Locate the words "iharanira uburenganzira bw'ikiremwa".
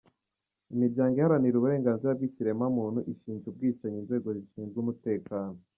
1.17-2.65